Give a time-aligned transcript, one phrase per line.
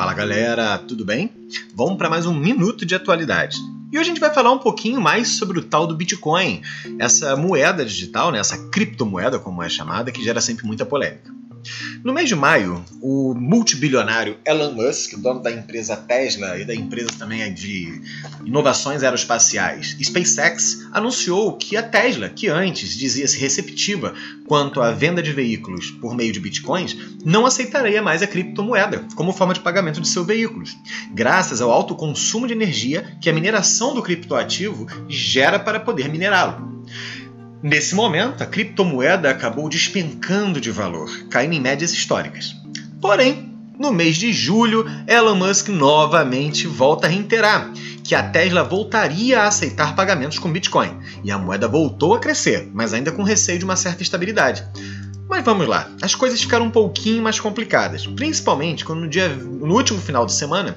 [0.00, 1.30] Fala galera, tudo bem?
[1.74, 3.58] Vamos para mais um minuto de atualidade.
[3.92, 6.62] E hoje a gente vai falar um pouquinho mais sobre o tal do Bitcoin,
[6.98, 11.30] essa moeda digital, né, essa criptomoeda, como é chamada, que gera sempre muita polêmica.
[12.02, 17.10] No mês de maio, o multibilionário Elon Musk, dono da empresa Tesla e da empresa
[17.18, 18.00] também de
[18.44, 24.14] inovações aeroespaciais SpaceX, anunciou que a Tesla, que antes dizia-se receptiva
[24.46, 29.32] quanto à venda de veículos por meio de bitcoins, não aceitaria mais a criptomoeda como
[29.32, 30.76] forma de pagamento de seus veículos,
[31.12, 36.80] graças ao alto consumo de energia que a mineração do criptoativo gera para poder minerá-lo.
[37.62, 42.56] Nesse momento, a criptomoeda acabou despencando de valor, caindo em médias históricas.
[43.02, 47.70] Porém, no mês de julho, Elon Musk novamente volta a reiterar
[48.02, 52.70] que a Tesla voltaria a aceitar pagamentos com Bitcoin, e a moeda voltou a crescer,
[52.72, 54.64] mas ainda com receio de uma certa estabilidade.
[55.28, 59.74] Mas vamos lá, as coisas ficaram um pouquinho mais complicadas, principalmente quando no, dia, no
[59.74, 60.76] último final de semana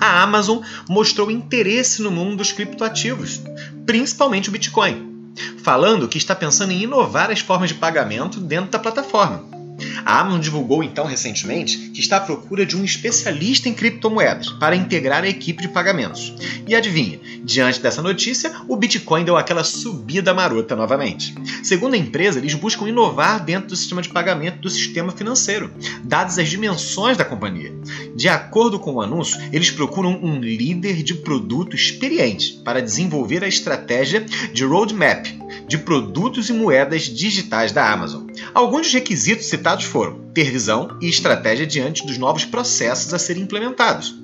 [0.00, 3.42] a Amazon mostrou interesse no mundo dos criptoativos,
[3.84, 5.13] principalmente o Bitcoin
[5.62, 9.53] falando que está pensando em inovar as formas de pagamento dentro da plataforma.
[10.04, 14.76] A Amazon divulgou então recentemente que está à procura de um especialista em criptomoedas para
[14.76, 16.34] integrar a equipe de pagamentos.
[16.66, 21.34] E adivinha, diante dessa notícia, o Bitcoin deu aquela subida marota novamente.
[21.62, 25.70] Segundo a empresa, eles buscam inovar dentro do sistema de pagamento do sistema financeiro,
[26.02, 27.74] dadas as dimensões da companhia.
[28.14, 33.48] De acordo com o anúncio, eles procuram um líder de produto experiente para desenvolver a
[33.48, 34.20] estratégia
[34.52, 35.26] de roadmap
[35.66, 38.23] de produtos e moedas digitais da Amazon.
[38.54, 43.42] Alguns dos requisitos citados foram ter visão e estratégia diante dos novos processos a serem
[43.42, 44.14] implementados,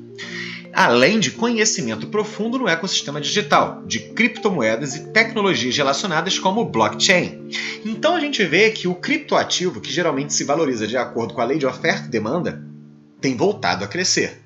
[0.73, 7.51] além de conhecimento profundo no ecossistema digital, de criptomoedas e tecnologias relacionadas como blockchain.
[7.85, 11.45] Então a gente vê que o criptoativo, que geralmente se valoriza de acordo com a
[11.45, 12.63] lei de oferta e demanda,
[13.21, 14.41] tem voltado a crescer.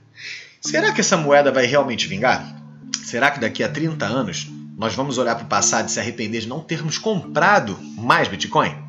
[0.62, 2.56] Será que essa moeda vai realmente vingar?
[3.04, 6.40] Será que daqui a 30 anos nós vamos olhar para o passado e se arrepender
[6.40, 8.83] de não termos comprado mais Bitcoin?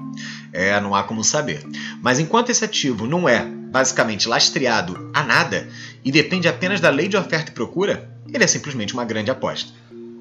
[0.56, 1.68] É, não há como saber.
[2.02, 5.68] Mas enquanto esse ativo não é basicamente lastreado a nada
[6.04, 9.74] e depende apenas da lei de oferta e procura, ele é simplesmente uma grande aposta.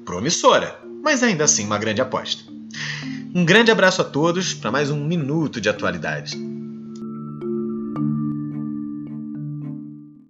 [0.03, 2.43] Promissora, mas ainda assim uma grande aposta.
[3.33, 6.37] Um grande abraço a todos para mais um minuto de atualidade.